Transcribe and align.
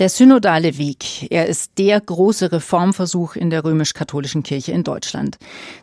Der 0.00 0.08
synodale 0.08 0.78
Weg, 0.78 1.30
er 1.30 1.44
ist 1.44 1.72
der 1.76 2.00
große 2.00 2.52
Reformversuch 2.52 3.36
in 3.36 3.50
der 3.50 3.64
römisch-katholischen 3.64 4.42
Kirche 4.42 4.72
in 4.72 4.82
Deutschland. 4.82 5.36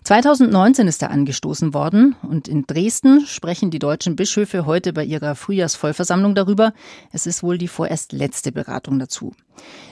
2019 0.06 0.88
ist 0.88 1.04
er 1.04 1.12
angestoßen 1.12 1.76
worden 1.76 2.16
und 2.24 2.48
in 2.48 2.66
Dresden 2.66 3.28
sprechen 3.28 3.70
die 3.70 3.78
deutschen 3.78 4.16
Bischöfe 4.16 4.66
heute 4.66 4.92
bei 4.92 5.04
ihrer 5.04 5.36
Frühjahrsvollversammlung 5.36 6.34
darüber. 6.34 6.74
Es 7.12 7.28
ist 7.28 7.44
wohl 7.44 7.60
die 7.60 7.68
vorerst 7.68 8.12
letzte 8.12 8.52
Beratung 8.52 8.98
dazu. 8.98 9.36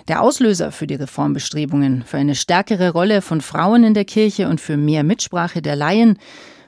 Der 0.08 0.24
Auslöser 0.24 0.72
für 0.72 0.88
die 0.88 0.96
Reformbestrebungen, 0.96 2.02
für 2.02 2.18
eine 2.18 2.34
stärkere 2.34 2.94
Rolle 2.94 3.22
von 3.22 3.42
Frauen 3.42 3.84
in 3.84 3.94
der 3.94 4.06
Kirche 4.06 4.50
und 4.50 4.60
für 4.60 4.76
mehr 4.76 5.04
Mitsprache 5.04 5.62
der 5.62 5.76
Laien 5.76 6.18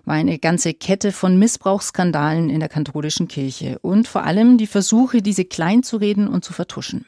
war 0.05 0.13
eine 0.13 0.37
ganze 0.37 0.75
Kette 0.75 1.11
von 1.11 1.39
Missbrauchsskandalen 1.39 2.51
in 2.51 2.59
der 2.59 2.69
katholischen 2.69 3.27
Kirche 3.27 3.79
und 3.79 4.07
vor 4.07 4.25
allem 4.25 4.59
die 4.59 4.67
Versuche, 4.67 5.23
diese 5.23 5.43
klein 5.43 5.81
zu 5.81 5.97
reden 5.97 6.27
und 6.27 6.45
zu 6.45 6.53
vertuschen. 6.53 7.07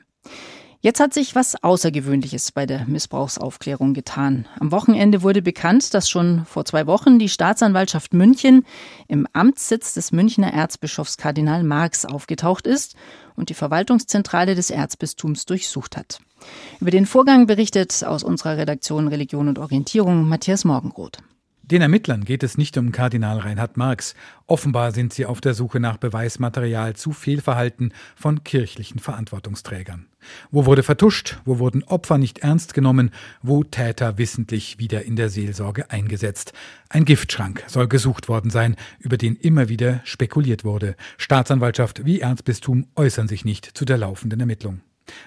Jetzt 0.81 1.01
hat 1.01 1.13
sich 1.13 1.35
was 1.35 1.61
Außergewöhnliches 1.61 2.53
bei 2.53 2.65
der 2.65 2.85
Missbrauchsaufklärung 2.85 3.93
getan. 3.93 4.47
Am 4.61 4.71
Wochenende 4.71 5.23
wurde 5.23 5.41
bekannt, 5.41 5.93
dass 5.93 6.09
schon 6.09 6.45
vor 6.45 6.63
zwei 6.63 6.87
Wochen 6.87 7.19
die 7.19 7.27
Staatsanwaltschaft 7.27 8.13
München 8.13 8.65
im 9.09 9.27
Amtssitz 9.33 9.93
des 9.93 10.13
Münchner 10.13 10.53
Erzbischofs 10.53 11.17
Kardinal 11.17 11.63
Marx 11.63 12.05
aufgetaucht 12.05 12.65
ist 12.65 12.95
und 13.35 13.49
die 13.49 13.55
Verwaltungszentrale 13.55 14.55
des 14.55 14.69
Erzbistums 14.69 15.45
durchsucht 15.45 15.97
hat. 15.97 16.21
Über 16.79 16.91
den 16.91 17.05
Vorgang 17.05 17.45
berichtet 17.45 18.05
aus 18.05 18.23
unserer 18.23 18.55
Redaktion 18.55 19.09
Religion 19.09 19.49
und 19.49 19.59
Orientierung 19.59 20.29
Matthias 20.29 20.63
Morgenroth. 20.63 21.17
Den 21.71 21.83
Ermittlern 21.83 22.25
geht 22.25 22.41
es 22.41 22.57
nicht 22.57 22.77
um 22.77 22.91
Kardinal 22.91 23.37
Reinhard 23.37 23.77
Marx. 23.77 24.15
Offenbar 24.48 24.91
sind 24.91 25.13
sie 25.13 25.27
auf 25.27 25.39
der 25.39 25.53
Suche 25.53 25.79
nach 25.79 25.98
Beweismaterial 25.98 26.95
zu 26.95 27.11
Fehlverhalten 27.11 27.93
von 28.15 28.43
kirchlichen 28.43 28.98
Verantwortungsträgern. 28.98 30.07
Wo 30.49 30.65
wurde 30.65 30.81
vertuscht? 30.81 31.39
Wo 31.45 31.59
wurden 31.59 31.84
Opfer 31.84 32.17
nicht 32.17 32.39
ernst 32.39 32.73
genommen? 32.73 33.11
Wo 33.43 33.63
Täter 33.63 34.17
wissentlich 34.17 34.79
wieder 34.79 35.05
in 35.05 35.15
der 35.15 35.29
Seelsorge 35.29 35.91
eingesetzt? 35.91 36.53
Ein 36.89 37.05
Giftschrank 37.05 37.63
soll 37.67 37.87
gesucht 37.87 38.29
worden 38.29 38.49
sein, 38.49 38.76
über 38.98 39.17
den 39.17 39.35
immer 39.35 39.70
wieder 39.70 40.01
spekuliert 40.05 40.63
wurde. 40.63 40.95
Staatsanwaltschaft 41.20 42.04
wie 42.04 42.21
Erzbistum 42.21 42.87
äußern 42.95 43.27
sich 43.27 43.45
nicht 43.45 43.77
zu 43.77 43.85
der 43.85 43.99
laufenden 43.99 44.39
Ermittlung. 44.39 44.81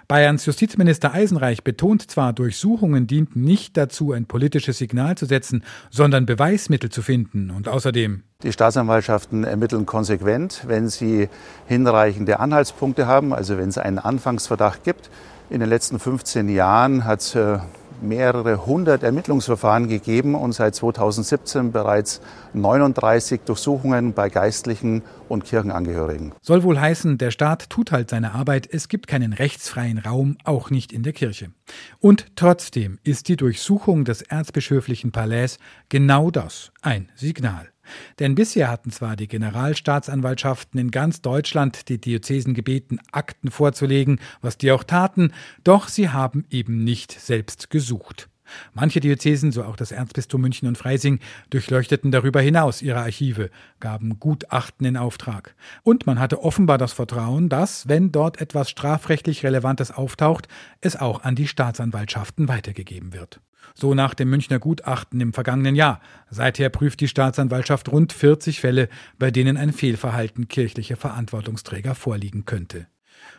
Bayerns 0.08 0.46
Justizminister 0.46 1.12
Eisenreich 1.12 1.64
betont 1.64 2.10
zwar, 2.10 2.32
Durchsuchungen 2.32 3.06
dienten 3.06 3.42
nicht 3.42 3.76
dazu, 3.76 4.12
ein 4.12 4.26
politisches 4.26 4.78
Signal 4.78 5.16
zu 5.16 5.26
setzen, 5.26 5.64
sondern 5.90 6.26
Beweismittel 6.26 6.90
zu 6.90 7.02
finden 7.02 7.50
und 7.50 7.68
außerdem 7.68 8.22
die 8.42 8.52
Staatsanwaltschaften 8.52 9.44
ermitteln 9.44 9.86
konsequent, 9.86 10.64
wenn 10.66 10.88
sie 10.88 11.28
hinreichende 11.68 12.40
Anhaltspunkte 12.40 13.06
haben, 13.06 13.32
also 13.32 13.56
wenn 13.56 13.68
es 13.68 13.78
einen 13.78 14.00
Anfangsverdacht 14.00 14.82
gibt. 14.82 15.10
In 15.48 15.60
den 15.60 15.68
letzten 15.68 16.00
15 16.00 16.48
Jahren 16.48 17.04
hat 17.04 17.20
es 17.20 17.34
äh, 17.36 17.58
mehrere 18.02 18.66
hundert 18.66 19.02
Ermittlungsverfahren 19.02 19.88
gegeben 19.88 20.34
und 20.34 20.52
seit 20.52 20.74
2017 20.74 21.72
bereits 21.72 22.20
39 22.54 23.42
Durchsuchungen 23.42 24.12
bei 24.12 24.28
Geistlichen 24.28 25.02
und 25.28 25.44
Kirchenangehörigen. 25.44 26.32
Soll 26.40 26.62
wohl 26.62 26.80
heißen, 26.80 27.18
der 27.18 27.30
Staat 27.30 27.70
tut 27.70 27.92
halt 27.92 28.10
seine 28.10 28.34
Arbeit, 28.34 28.68
es 28.70 28.88
gibt 28.88 29.06
keinen 29.06 29.32
rechtsfreien 29.32 29.98
Raum, 29.98 30.36
auch 30.44 30.70
nicht 30.70 30.92
in 30.92 31.02
der 31.02 31.12
Kirche. 31.12 31.50
Und 31.98 32.36
trotzdem 32.36 32.98
ist 33.04 33.28
die 33.28 33.36
Durchsuchung 33.36 34.04
des 34.04 34.22
erzbischöflichen 34.22 35.12
Palais 35.12 35.58
genau 35.88 36.30
das, 36.30 36.72
ein 36.82 37.08
Signal. 37.14 37.71
Denn 38.18 38.34
bisher 38.34 38.70
hatten 38.70 38.90
zwar 38.90 39.16
die 39.16 39.28
Generalstaatsanwaltschaften 39.28 40.80
in 40.80 40.90
ganz 40.90 41.20
Deutschland 41.20 41.88
die 41.88 42.00
Diözesen 42.00 42.54
gebeten, 42.54 42.98
Akten 43.12 43.50
vorzulegen, 43.50 44.20
was 44.40 44.58
die 44.58 44.72
auch 44.72 44.84
taten, 44.84 45.32
doch 45.64 45.88
sie 45.88 46.08
haben 46.08 46.44
eben 46.50 46.84
nicht 46.84 47.12
selbst 47.12 47.70
gesucht. 47.70 48.28
Manche 48.74 49.00
Diözesen, 49.00 49.52
so 49.52 49.64
auch 49.64 49.76
das 49.76 49.92
Erzbistum 49.92 50.40
München 50.40 50.68
und 50.68 50.78
Freising, 50.78 51.20
durchleuchteten 51.50 52.10
darüber 52.10 52.40
hinaus 52.40 52.82
ihre 52.82 53.00
Archive, 53.00 53.50
gaben 53.80 54.18
Gutachten 54.18 54.86
in 54.86 54.96
Auftrag. 54.96 55.54
Und 55.82 56.06
man 56.06 56.18
hatte 56.18 56.42
offenbar 56.42 56.78
das 56.78 56.92
Vertrauen, 56.92 57.48
dass, 57.48 57.88
wenn 57.88 58.12
dort 58.12 58.40
etwas 58.40 58.70
strafrechtlich 58.70 59.44
Relevantes 59.44 59.90
auftaucht, 59.90 60.48
es 60.80 60.96
auch 60.96 61.22
an 61.22 61.34
die 61.34 61.48
Staatsanwaltschaften 61.48 62.48
weitergegeben 62.48 63.12
wird. 63.12 63.40
So 63.74 63.94
nach 63.94 64.14
dem 64.14 64.28
Münchner 64.28 64.58
Gutachten 64.58 65.20
im 65.20 65.32
vergangenen 65.32 65.76
Jahr. 65.76 66.00
Seither 66.30 66.68
prüft 66.68 67.00
die 67.00 67.08
Staatsanwaltschaft 67.08 67.90
rund 67.90 68.12
40 68.12 68.60
Fälle, 68.60 68.88
bei 69.18 69.30
denen 69.30 69.56
ein 69.56 69.72
Fehlverhalten 69.72 70.48
kirchlicher 70.48 70.96
Verantwortungsträger 70.96 71.94
vorliegen 71.94 72.44
könnte. 72.44 72.86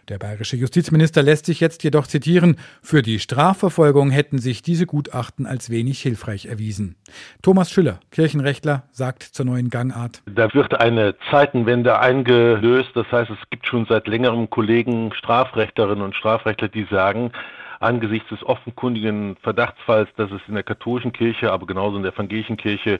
Der 0.10 0.18
bayerische 0.18 0.58
Justizminister 0.58 1.24
lässt 1.24 1.46
sich 1.46 1.60
jetzt 1.60 1.84
jedoch 1.84 2.08
zitieren, 2.08 2.58
für 2.82 3.02
die 3.02 3.20
Strafverfolgung 3.20 4.12
hätten 4.12 4.38
sich 4.38 4.62
diese 4.62 4.86
Gutachten 4.86 5.46
als 5.46 5.70
wenig 5.70 6.02
hilfreich 6.02 6.48
erwiesen. 6.48 6.96
Thomas 7.42 7.72
Schüller, 7.72 8.00
Kirchenrechtler, 8.12 8.84
sagt 8.92 9.24
zur 9.24 9.46
neuen 9.46 9.70
Gangart. 9.70 10.22
Da 10.26 10.54
wird 10.54 10.80
eine 10.80 11.16
Zeitenwende 11.32 12.00
eingelöst. 12.00 12.90
Das 12.96 13.10
heißt, 13.12 13.32
es 13.32 13.50
gibt 13.50 13.66
schon 13.66 13.86
seit 13.86 14.08
längerem 14.08 14.50
Kollegen, 14.50 15.14
Strafrechterinnen 15.14 16.04
und 16.04 16.16
Strafrechtler, 16.16 16.68
die 16.68 16.86
sagen, 16.92 17.32
angesichts 17.80 18.30
des 18.30 18.44
offenkundigen 18.44 19.36
Verdachtsfalls, 19.42 20.10
dass 20.16 20.32
es 20.32 20.42
in 20.48 20.56
der 20.56 20.64
katholischen 20.64 21.14
Kirche, 21.14 21.52
aber 21.52 21.68
genauso 21.68 21.98
in 21.98 22.04
der 22.04 22.14
evangelischen 22.14 22.58
Kirche 22.58 23.00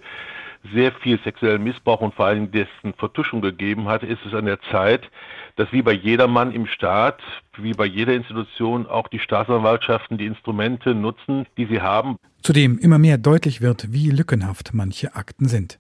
sehr 0.72 0.92
viel 0.94 1.20
sexuellen 1.24 1.64
Missbrauch 1.64 2.02
und 2.02 2.14
vor 2.14 2.26
allem 2.26 2.52
dessen 2.52 2.94
Vertuschung 2.98 3.42
gegeben 3.42 3.88
hat, 3.88 4.04
ist 4.04 4.26
es 4.26 4.34
an 4.34 4.46
der 4.46 4.62
Zeit, 4.72 5.10
dass 5.56 5.72
wie 5.72 5.82
bei 5.82 5.94
jedermann 5.94 6.52
im 6.52 6.66
Staat, 6.68 7.22
wie 7.58 7.74
bei 7.74 7.86
jeder 7.86 8.14
Institution 8.14 8.88
auch 8.88 9.08
die 9.08 9.20
Staatsanwaltschaften 9.20 10.18
die 10.18 10.26
Instrumente 10.26 10.96
nutzen, 10.96 11.46
die 11.58 11.66
sie 11.66 11.82
haben. 11.82 12.18
Zudem 12.42 12.78
immer 12.80 13.00
mehr 13.00 13.18
deutlich 13.18 13.62
wird, 13.62 13.92
wie 13.92 14.10
lückenhaft 14.10 14.72
manche 14.74 15.16
Akten 15.16 15.48
sind. 15.48 15.80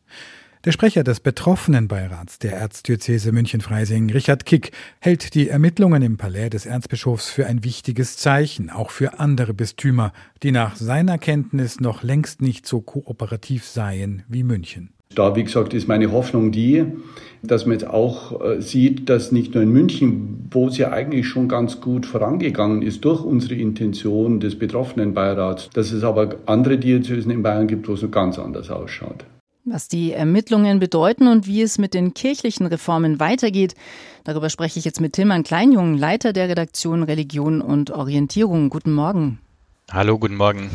Der 0.66 0.72
Sprecher 0.72 1.03
des 1.03 1.19
Betroffenenbeirats 1.19 2.40
der 2.40 2.53
Erzdiözese 2.53 3.34
München-Freising, 3.34 4.09
Richard 4.12 4.46
Kick, 4.46 4.72
hält 5.01 5.34
die 5.34 5.50
Ermittlungen 5.50 6.01
im 6.01 6.16
Palais 6.16 6.50
des 6.51 6.66
Erzbischofs 6.66 7.29
für 7.29 7.47
ein 7.47 7.66
wichtiges 7.66 8.16
Zeichen, 8.16 8.69
auch 8.69 8.90
für 8.90 9.19
andere 9.19 9.53
Bistümer, 9.53 10.13
die 10.41 10.53
nach 10.53 10.78
seiner 10.78 11.18
Kenntnis 11.18 11.81
noch 11.81 12.01
längst 12.01 12.41
nicht 12.41 12.66
so 12.66 12.79
kooperativ 12.79 13.66
seien 13.66 14.24
wie 14.29 14.44
München. 14.44 14.94
Da, 15.13 15.35
wie 15.35 15.44
gesagt, 15.44 15.74
ist 15.74 15.90
meine 15.90 16.13
Hoffnung 16.13 16.53
die, 16.53 16.85
dass 17.41 17.66
man 17.66 17.74
jetzt 17.74 17.88
auch 17.88 18.41
äh, 18.41 18.62
sieht, 18.62 19.09
dass 19.09 19.34
nicht 19.34 19.56
nur 19.56 19.63
in 19.63 19.69
München, 19.69 20.47
wo 20.50 20.69
es 20.69 20.78
ja 20.78 20.94
eigentlich 20.94 21.28
schon 21.28 21.50
ganz 21.50 21.81
gut 21.81 22.06
vorangegangen 22.06 22.84
ist 22.84 23.03
durch 23.03 23.22
unsere 23.22 23.56
Intention 23.56 24.40
des 24.40 24.57
Betroffenenbeirats, 24.57 25.72
dass 25.74 25.91
es 25.91 26.06
aber 26.06 26.38
andere 26.45 26.78
Diözesen 26.78 27.31
in 27.31 27.44
Bayern 27.44 27.68
gibt, 27.68 27.90
wo 27.90 27.95
es 27.95 28.12
ganz 28.12 28.40
anders 28.40 28.69
ausschaut. 28.69 29.25
Was 29.66 29.88
die 29.88 30.12
Ermittlungen 30.12 30.79
bedeuten 30.79 31.29
und 31.29 31.47
wie 31.47 31.62
es 31.62 31.78
mit 31.78 31.94
den 31.94 32.13
kirchlichen 32.13 32.66
Reformen 32.66 33.22
weitergeht, 33.22 33.75
darüber 34.25 34.50
spreche 34.50 34.78
ich 34.78 34.84
jetzt 34.84 35.00
mit 35.00 35.13
Tilman 35.13 35.44
Kleinjung, 35.44 35.97
Leiter 35.97 36.34
der 36.34 36.50
Redaktion 36.50 37.01
Religion 37.01 37.62
und 37.62 37.90
Orientierung. 37.90 38.69
Guten 38.69 38.91
Morgen. 38.91 39.40
Hallo, 39.90 40.19
guten 40.19 40.35
Morgen. 40.35 40.69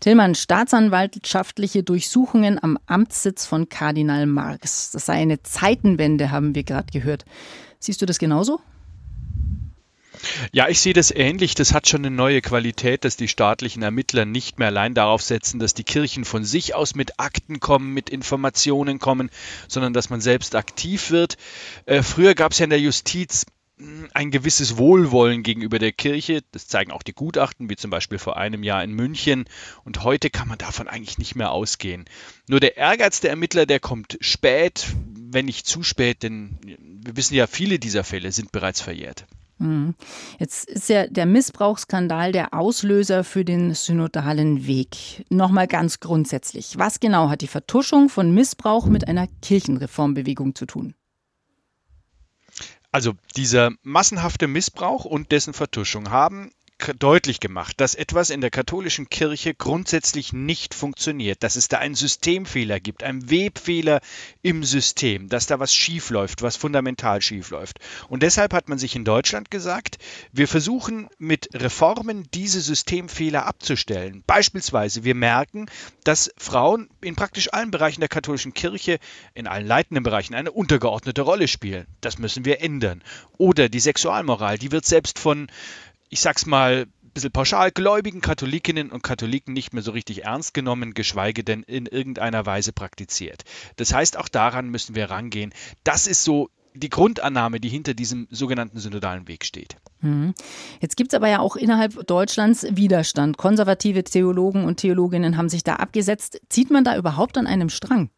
Tillmann, 0.00 0.34
staatsanwaltschaftliche 0.34 1.84
Durchsuchungen 1.84 2.62
am 2.62 2.78
Amtssitz 2.84 3.46
von 3.46 3.70
Kardinal 3.70 4.26
Marx. 4.26 4.90
Das 4.90 5.06
sei 5.06 5.14
eine 5.14 5.42
Zeitenwende, 5.42 6.30
haben 6.30 6.54
wir 6.54 6.64
gerade 6.64 6.92
gehört. 6.92 7.24
Siehst 7.78 8.02
du 8.02 8.06
das 8.06 8.18
genauso? 8.18 8.60
Ja, 10.52 10.68
ich 10.68 10.80
sehe 10.80 10.92
das 10.92 11.10
ähnlich. 11.10 11.54
Das 11.54 11.72
hat 11.72 11.88
schon 11.88 12.04
eine 12.04 12.14
neue 12.14 12.40
Qualität, 12.40 13.04
dass 13.04 13.16
die 13.16 13.28
staatlichen 13.28 13.82
Ermittler 13.82 14.24
nicht 14.24 14.58
mehr 14.58 14.68
allein 14.68 14.94
darauf 14.94 15.22
setzen, 15.22 15.58
dass 15.58 15.74
die 15.74 15.84
Kirchen 15.84 16.24
von 16.24 16.44
sich 16.44 16.74
aus 16.74 16.94
mit 16.94 17.18
Akten 17.18 17.60
kommen, 17.60 17.92
mit 17.92 18.10
Informationen 18.10 18.98
kommen, 18.98 19.30
sondern 19.68 19.92
dass 19.92 20.10
man 20.10 20.20
selbst 20.20 20.54
aktiv 20.54 21.10
wird. 21.10 21.36
Äh, 21.86 22.02
früher 22.02 22.34
gab 22.34 22.52
es 22.52 22.58
ja 22.58 22.64
in 22.64 22.70
der 22.70 22.80
Justiz 22.80 23.46
hm, 23.78 24.08
ein 24.14 24.30
gewisses 24.30 24.76
Wohlwollen 24.76 25.42
gegenüber 25.42 25.78
der 25.78 25.92
Kirche. 25.92 26.42
Das 26.52 26.68
zeigen 26.68 26.92
auch 26.92 27.02
die 27.02 27.14
Gutachten, 27.14 27.68
wie 27.68 27.76
zum 27.76 27.90
Beispiel 27.90 28.18
vor 28.18 28.36
einem 28.36 28.62
Jahr 28.62 28.84
in 28.84 28.92
München. 28.92 29.46
Und 29.84 30.04
heute 30.04 30.30
kann 30.30 30.48
man 30.48 30.58
davon 30.58 30.88
eigentlich 30.88 31.18
nicht 31.18 31.34
mehr 31.34 31.50
ausgehen. 31.50 32.04
Nur 32.48 32.60
der 32.60 32.76
Ehrgeiz 32.76 33.20
der 33.20 33.30
Ermittler, 33.30 33.66
der 33.66 33.80
kommt 33.80 34.18
spät, 34.20 34.86
wenn 35.30 35.46
nicht 35.46 35.66
zu 35.66 35.82
spät, 35.82 36.22
denn 36.22 36.58
wir 36.62 37.16
wissen 37.16 37.34
ja, 37.34 37.46
viele 37.46 37.78
dieser 37.78 38.04
Fälle 38.04 38.30
sind 38.32 38.52
bereits 38.52 38.80
verjährt. 38.80 39.26
Mhm. 39.58 39.94
Jetzt 40.38 40.68
ist 40.68 40.88
ja 40.88 41.06
der 41.06 41.26
Missbrauchsskandal 41.26 42.32
der 42.32 42.54
Auslöser 42.54 43.24
für 43.24 43.44
den 43.44 43.74
synodalen 43.74 44.66
Weg. 44.66 45.24
Nochmal 45.28 45.68
ganz 45.68 46.00
grundsätzlich. 46.00 46.76
Was 46.78 47.00
genau 47.00 47.28
hat 47.30 47.40
die 47.40 47.46
Vertuschung 47.46 48.08
von 48.08 48.34
Missbrauch 48.34 48.86
mit 48.86 49.06
einer 49.06 49.28
Kirchenreformbewegung 49.42 50.54
zu 50.54 50.66
tun? 50.66 50.94
Also 52.90 53.14
dieser 53.36 53.72
massenhafte 53.82 54.46
Missbrauch 54.46 55.04
und 55.04 55.32
dessen 55.32 55.52
Vertuschung 55.52 56.10
haben 56.10 56.52
deutlich 56.98 57.40
gemacht, 57.40 57.80
dass 57.80 57.94
etwas 57.94 58.30
in 58.30 58.40
der 58.40 58.50
katholischen 58.50 59.08
Kirche 59.08 59.54
grundsätzlich 59.54 60.32
nicht 60.32 60.74
funktioniert, 60.74 61.42
dass 61.42 61.56
es 61.56 61.68
da 61.68 61.78
einen 61.78 61.94
Systemfehler 61.94 62.80
gibt, 62.80 63.02
einen 63.02 63.30
Webfehler 63.30 64.00
im 64.42 64.64
System, 64.64 65.28
dass 65.28 65.46
da 65.46 65.60
was 65.60 65.74
schiefläuft, 65.74 66.42
was 66.42 66.56
fundamental 66.56 67.22
schiefläuft. 67.22 67.78
Und 68.08 68.22
deshalb 68.22 68.52
hat 68.52 68.68
man 68.68 68.78
sich 68.78 68.96
in 68.96 69.04
Deutschland 69.04 69.50
gesagt, 69.50 69.98
wir 70.32 70.48
versuchen 70.48 71.08
mit 71.18 71.48
Reformen 71.54 72.28
diese 72.34 72.60
Systemfehler 72.60 73.46
abzustellen. 73.46 74.22
Beispielsweise, 74.26 75.04
wir 75.04 75.14
merken, 75.14 75.66
dass 76.02 76.32
Frauen 76.36 76.90
in 77.00 77.16
praktisch 77.16 77.52
allen 77.52 77.70
Bereichen 77.70 78.00
der 78.00 78.08
katholischen 78.08 78.52
Kirche, 78.52 78.98
in 79.32 79.46
allen 79.46 79.66
leitenden 79.66 80.02
Bereichen, 80.02 80.34
eine 80.34 80.52
untergeordnete 80.52 81.22
Rolle 81.22 81.48
spielen. 81.48 81.86
Das 82.00 82.18
müssen 82.18 82.44
wir 82.44 82.60
ändern. 82.60 83.02
Oder 83.38 83.68
die 83.68 83.80
Sexualmoral, 83.80 84.58
die 84.58 84.72
wird 84.72 84.84
selbst 84.84 85.18
von 85.18 85.48
ich 86.14 86.20
sag's 86.20 86.46
mal, 86.46 86.86
ein 87.02 87.10
bisschen 87.12 87.32
pauschal, 87.32 87.72
gläubigen 87.72 88.20
Katholikinnen 88.20 88.92
und 88.92 89.02
Katholiken 89.02 89.52
nicht 89.52 89.74
mehr 89.74 89.82
so 89.82 89.90
richtig 89.90 90.24
ernst 90.24 90.54
genommen, 90.54 90.94
geschweige 90.94 91.42
denn 91.42 91.64
in 91.64 91.86
irgendeiner 91.86 92.46
Weise 92.46 92.72
praktiziert. 92.72 93.42
Das 93.74 93.92
heißt, 93.92 94.16
auch 94.16 94.28
daran 94.28 94.68
müssen 94.68 94.94
wir 94.94 95.10
rangehen. 95.10 95.52
Das 95.82 96.06
ist 96.06 96.22
so 96.22 96.50
die 96.72 96.88
Grundannahme, 96.88 97.58
die 97.58 97.68
hinter 97.68 97.94
diesem 97.94 98.28
sogenannten 98.30 98.78
synodalen 98.78 99.26
Weg 99.26 99.44
steht. 99.44 99.74
Mhm. 100.02 100.34
Jetzt 100.80 100.96
gibt 100.96 101.12
es 101.12 101.16
aber 101.16 101.28
ja 101.28 101.40
auch 101.40 101.56
innerhalb 101.56 102.06
Deutschlands 102.06 102.64
Widerstand. 102.70 103.36
Konservative 103.36 104.04
Theologen 104.04 104.66
und 104.66 104.76
Theologinnen 104.76 105.36
haben 105.36 105.48
sich 105.48 105.64
da 105.64 105.76
abgesetzt. 105.76 106.40
Zieht 106.48 106.70
man 106.70 106.84
da 106.84 106.96
überhaupt 106.96 107.36
an 107.38 107.48
einem 107.48 107.70
Strang? 107.70 108.10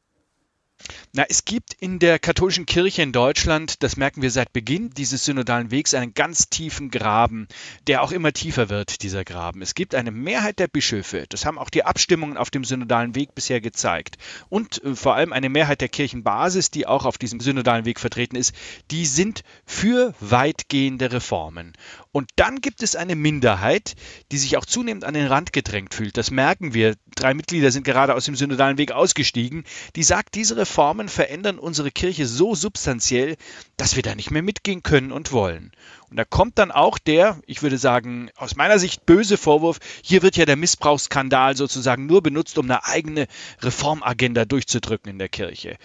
Na, 1.16 1.24
es 1.30 1.46
gibt 1.46 1.72
in 1.72 1.98
der 1.98 2.18
katholischen 2.18 2.66
Kirche 2.66 3.00
in 3.00 3.10
Deutschland, 3.10 3.82
das 3.82 3.96
merken 3.96 4.20
wir 4.20 4.30
seit 4.30 4.52
Beginn 4.52 4.90
dieses 4.90 5.24
synodalen 5.24 5.70
Wegs, 5.70 5.94
einen 5.94 6.12
ganz 6.12 6.50
tiefen 6.50 6.90
Graben, 6.90 7.48
der 7.86 8.02
auch 8.02 8.12
immer 8.12 8.34
tiefer 8.34 8.68
wird, 8.68 9.00
dieser 9.02 9.24
Graben. 9.24 9.62
Es 9.62 9.74
gibt 9.74 9.94
eine 9.94 10.10
Mehrheit 10.10 10.58
der 10.58 10.68
Bischöfe, 10.68 11.24
das 11.30 11.46
haben 11.46 11.56
auch 11.56 11.70
die 11.70 11.84
Abstimmungen 11.84 12.36
auf 12.36 12.50
dem 12.50 12.64
synodalen 12.64 13.14
Weg 13.14 13.34
bisher 13.34 13.62
gezeigt, 13.62 14.18
und 14.50 14.84
äh, 14.84 14.94
vor 14.94 15.14
allem 15.14 15.32
eine 15.32 15.48
Mehrheit 15.48 15.80
der 15.80 15.88
Kirchenbasis, 15.88 16.70
die 16.70 16.86
auch 16.86 17.06
auf 17.06 17.16
diesem 17.16 17.40
synodalen 17.40 17.86
Weg 17.86 17.98
vertreten 17.98 18.36
ist, 18.36 18.54
die 18.90 19.06
sind 19.06 19.42
für 19.64 20.12
weitgehende 20.20 21.12
Reformen. 21.12 21.72
Und 22.12 22.30
dann 22.36 22.62
gibt 22.62 22.82
es 22.82 22.96
eine 22.96 23.14
Minderheit, 23.14 23.94
die 24.32 24.38
sich 24.38 24.56
auch 24.56 24.64
zunehmend 24.64 25.04
an 25.04 25.12
den 25.12 25.26
Rand 25.26 25.52
gedrängt 25.52 25.92
fühlt. 25.92 26.16
Das 26.16 26.30
merken 26.30 26.72
wir. 26.72 26.94
Drei 27.14 27.34
Mitglieder 27.34 27.70
sind 27.70 27.84
gerade 27.84 28.14
aus 28.14 28.24
dem 28.24 28.36
synodalen 28.36 28.78
Weg 28.78 28.90
ausgestiegen. 28.90 29.64
Die 29.96 30.02
sagt, 30.02 30.34
diese 30.34 30.56
Reformen 30.56 31.05
verändern 31.08 31.58
unsere 31.58 31.90
Kirche 31.90 32.26
so 32.26 32.54
substanziell, 32.54 33.36
dass 33.76 33.96
wir 33.96 34.02
da 34.02 34.14
nicht 34.14 34.30
mehr 34.30 34.42
mitgehen 34.42 34.82
können 34.82 35.12
und 35.12 35.32
wollen. 35.32 35.72
Und 36.08 36.16
da 36.16 36.24
kommt 36.24 36.58
dann 36.58 36.70
auch 36.70 36.98
der, 36.98 37.40
ich 37.46 37.62
würde 37.62 37.78
sagen, 37.78 38.30
aus 38.36 38.56
meiner 38.56 38.78
Sicht 38.78 39.06
böse 39.06 39.36
Vorwurf, 39.36 39.78
hier 40.02 40.22
wird 40.22 40.36
ja 40.36 40.44
der 40.44 40.56
Missbrauchsskandal 40.56 41.56
sozusagen 41.56 42.06
nur 42.06 42.22
benutzt, 42.22 42.58
um 42.58 42.66
eine 42.66 42.84
eigene 42.84 43.26
Reformagenda 43.60 44.44
durchzudrücken 44.44 45.10
in 45.10 45.18
der 45.18 45.28
Kirche. 45.28 45.76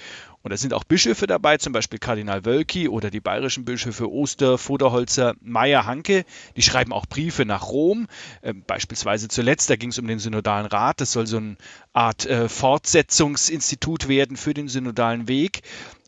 Und 0.43 0.51
da 0.51 0.57
sind 0.57 0.73
auch 0.73 0.83
Bischöfe 0.83 1.27
dabei, 1.27 1.57
zum 1.57 1.73
Beispiel 1.73 1.99
Kardinal 1.99 2.45
Wölki 2.45 2.87
oder 2.87 3.09
die 3.09 3.19
bayerischen 3.19 3.65
Bischöfe 3.65 4.11
Oster, 4.11 4.57
Voderholzer, 4.57 5.35
Meyer, 5.41 5.85
Hanke. 5.85 6.25
Die 6.55 6.61
schreiben 6.61 6.93
auch 6.93 7.05
Briefe 7.05 7.45
nach 7.45 7.67
Rom. 7.67 8.07
Äh, 8.41 8.53
beispielsweise 8.53 9.27
zuletzt, 9.27 9.69
da 9.69 9.75
ging 9.75 9.89
es 9.89 9.99
um 9.99 10.07
den 10.07 10.19
Synodalen 10.19 10.65
Rat. 10.65 11.01
Das 11.01 11.11
soll 11.11 11.27
so 11.27 11.37
eine 11.37 11.57
Art 11.93 12.25
äh, 12.25 12.49
Fortsetzungsinstitut 12.49 14.07
werden 14.07 14.37
für 14.37 14.53
den 14.53 14.67
Synodalen 14.67 15.27
Weg. 15.27 15.61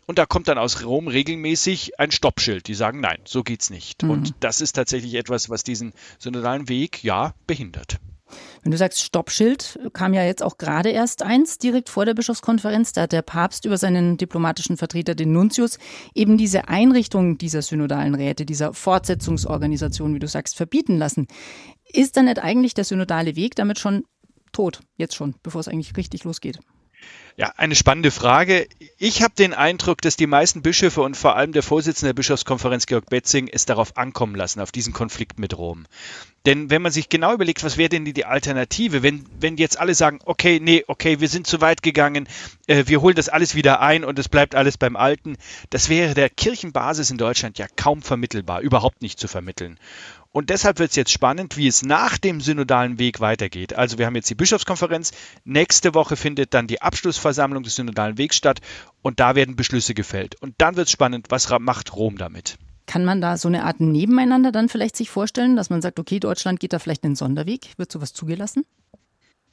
Und 0.05 0.19
da 0.19 0.25
kommt 0.25 0.47
dann 0.47 0.57
aus 0.57 0.83
Rom 0.83 1.07
regelmäßig 1.07 1.99
ein 1.99 2.11
Stoppschild. 2.11 2.67
Die 2.67 2.73
sagen, 2.73 2.99
nein, 2.99 3.19
so 3.25 3.43
geht's 3.43 3.69
nicht. 3.69 4.03
Mhm. 4.03 4.09
Und 4.09 4.35
das 4.41 4.61
ist 4.61 4.73
tatsächlich 4.73 5.13
etwas, 5.15 5.49
was 5.49 5.63
diesen 5.63 5.93
synodalen 6.19 6.67
Weg 6.67 7.03
ja 7.03 7.33
behindert. 7.47 7.99
Wenn 8.61 8.71
du 8.71 8.77
sagst 8.77 9.01
Stoppschild, 9.01 9.79
kam 9.93 10.13
ja 10.13 10.23
jetzt 10.23 10.43
auch 10.43 10.57
gerade 10.57 10.89
erst 10.89 11.23
eins 11.23 11.57
direkt 11.57 11.89
vor 11.89 12.05
der 12.05 12.13
Bischofskonferenz. 12.13 12.93
Da 12.93 13.03
hat 13.03 13.11
der 13.11 13.21
Papst 13.21 13.65
über 13.65 13.77
seinen 13.77 14.17
diplomatischen 14.17 14.77
Vertreter, 14.77 15.15
den 15.15 15.31
Nuntius, 15.31 15.77
eben 16.13 16.37
diese 16.37 16.67
Einrichtung 16.67 17.37
dieser 17.37 17.61
synodalen 17.61 18.15
Räte, 18.15 18.45
dieser 18.45 18.73
Fortsetzungsorganisation, 18.73 20.15
wie 20.15 20.19
du 20.19 20.27
sagst, 20.27 20.55
verbieten 20.55 20.97
lassen. 20.97 21.27
Ist 21.85 22.17
dann 22.17 22.25
nicht 22.25 22.39
eigentlich 22.39 22.73
der 22.73 22.85
synodale 22.85 23.35
Weg 23.35 23.55
damit 23.55 23.79
schon 23.79 24.03
tot, 24.51 24.81
jetzt 24.97 25.15
schon, 25.15 25.35
bevor 25.43 25.61
es 25.61 25.67
eigentlich 25.67 25.97
richtig 25.97 26.23
losgeht? 26.23 26.59
Ja, 27.35 27.51
eine 27.57 27.75
spannende 27.75 28.11
Frage. 28.11 28.67
Ich 28.97 29.23
habe 29.23 29.33
den 29.33 29.53
Eindruck, 29.53 30.01
dass 30.01 30.15
die 30.15 30.27
meisten 30.27 30.61
Bischöfe 30.61 31.01
und 31.01 31.17
vor 31.17 31.35
allem 31.35 31.51
der 31.51 31.63
Vorsitzende 31.63 32.09
der 32.09 32.13
Bischofskonferenz, 32.13 32.85
Georg 32.85 33.09
Betzing, 33.09 33.47
es 33.47 33.65
darauf 33.65 33.97
ankommen 33.97 34.35
lassen, 34.35 34.59
auf 34.59 34.71
diesen 34.71 34.93
Konflikt 34.93 35.39
mit 35.39 35.57
Rom. 35.57 35.85
Denn 36.45 36.69
wenn 36.69 36.81
man 36.81 36.91
sich 36.91 37.07
genau 37.07 37.33
überlegt, 37.33 37.63
was 37.63 37.77
wäre 37.77 37.87
denn 37.87 38.03
die 38.03 38.25
Alternative, 38.25 39.01
wenn, 39.01 39.25
wenn 39.39 39.55
jetzt 39.55 39.79
alle 39.79 39.95
sagen, 39.95 40.19
okay, 40.25 40.59
nee, 40.61 40.83
okay, 40.87 41.21
wir 41.21 41.29
sind 41.29 41.47
zu 41.47 41.61
weit 41.61 41.81
gegangen, 41.81 42.27
äh, 42.67 42.83
wir 42.87 43.01
holen 43.01 43.15
das 43.15 43.29
alles 43.29 43.55
wieder 43.55 43.79
ein 43.79 44.03
und 44.03 44.19
es 44.19 44.27
bleibt 44.27 44.53
alles 44.53 44.77
beim 44.77 44.97
Alten, 44.97 45.37
das 45.69 45.87
wäre 45.87 46.13
der 46.13 46.29
Kirchenbasis 46.29 47.11
in 47.11 47.17
Deutschland 47.17 47.57
ja 47.59 47.67
kaum 47.77 48.01
vermittelbar, 48.01 48.59
überhaupt 48.59 49.01
nicht 49.01 49.19
zu 49.19 49.29
vermitteln. 49.29 49.79
Und 50.33 50.49
deshalb 50.49 50.79
wird 50.79 50.89
es 50.89 50.95
jetzt 50.95 51.11
spannend, 51.11 51.55
wie 51.57 51.67
es 51.67 51.83
nach 51.83 52.17
dem 52.17 52.41
synodalen 52.41 52.99
Weg 52.99 53.19
weitergeht. 53.19 53.75
Also 53.75 53.99
wir 53.99 54.07
haben 54.07 54.15
jetzt 54.15 54.31
die 54.31 54.35
Bischofskonferenz. 54.35 55.11
Nächste 55.45 55.93
Woche 55.93 56.15
findet 56.15 56.55
dann 56.55 56.65
die 56.65 56.81
Abschlussversammlung 56.81 57.61
des 57.61 57.75
synodalen 57.75 58.17
Wegs 58.17 58.35
statt 58.35 58.59
und 59.03 59.19
da 59.19 59.35
werden 59.35 59.55
Beschlüsse 59.55 59.93
gefällt. 59.93 60.41
Und 60.41 60.55
dann 60.57 60.75
wird 60.75 60.87
es 60.87 60.91
spannend, 60.91 61.27
was 61.29 61.47
macht 61.59 61.95
Rom 61.95 62.17
damit? 62.17 62.57
Kann 62.85 63.05
man 63.05 63.21
da 63.21 63.37
so 63.37 63.47
eine 63.47 63.63
Art 63.63 63.79
Nebeneinander 63.79 64.51
dann 64.51 64.69
vielleicht 64.69 64.95
sich 64.95 65.09
vorstellen, 65.09 65.55
dass 65.55 65.69
man 65.69 65.81
sagt, 65.81 65.99
okay, 65.99 66.19
Deutschland 66.19 66.59
geht 66.59 66.73
da 66.73 66.79
vielleicht 66.79 67.03
einen 67.03 67.15
Sonderweg? 67.15 67.69
Wird 67.77 67.91
sowas 67.91 68.13
zugelassen? 68.13 68.65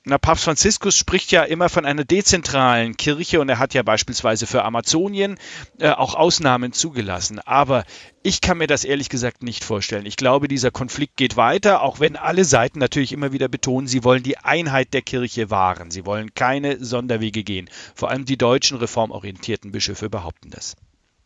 Na, 0.02 0.16
Papst 0.16 0.44
Franziskus 0.44 0.96
spricht 0.96 1.30
ja 1.30 1.42
immer 1.42 1.68
von 1.68 1.84
einer 1.84 2.04
dezentralen 2.04 2.96
Kirche 2.96 3.38
und 3.38 3.50
er 3.50 3.58
hat 3.58 3.74
ja 3.74 3.82
beispielsweise 3.82 4.46
für 4.46 4.64
Amazonien 4.64 5.36
äh, 5.78 5.90
auch 5.90 6.14
Ausnahmen 6.14 6.72
zugelassen. 6.72 7.38
Aber 7.40 7.84
ich 8.22 8.40
kann 8.40 8.56
mir 8.56 8.66
das 8.66 8.84
ehrlich 8.84 9.10
gesagt 9.10 9.42
nicht 9.42 9.62
vorstellen. 9.62 10.06
Ich 10.06 10.16
glaube, 10.16 10.48
dieser 10.48 10.70
Konflikt 10.70 11.18
geht 11.18 11.36
weiter, 11.36 11.82
auch 11.82 12.00
wenn 12.00 12.16
alle 12.16 12.46
Seiten 12.46 12.78
natürlich 12.78 13.12
immer 13.12 13.32
wieder 13.32 13.48
betonen, 13.48 13.88
sie 13.88 14.02
wollen 14.02 14.22
die 14.22 14.38
Einheit 14.38 14.94
der 14.94 15.02
Kirche 15.02 15.50
wahren. 15.50 15.90
Sie 15.90 16.06
wollen 16.06 16.32
keine 16.32 16.82
Sonderwege 16.82 17.44
gehen. 17.44 17.68
Vor 17.94 18.08
allem 18.08 18.24
die 18.24 18.38
deutschen 18.38 18.78
reformorientierten 18.78 19.70
Bischöfe 19.70 20.08
behaupten 20.08 20.48
das. 20.48 20.76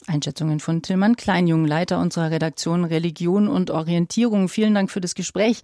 Einschätzungen 0.06 0.60
von 0.60 0.82
Tillmann 0.82 1.16
Kleinjung, 1.16 1.64
Leiter 1.64 2.00
unserer 2.00 2.30
Redaktion 2.30 2.84
Religion 2.84 3.48
und 3.48 3.70
Orientierung. 3.70 4.48
Vielen 4.48 4.74
Dank 4.74 4.90
für 4.90 5.00
das 5.00 5.14
Gespräch. 5.14 5.52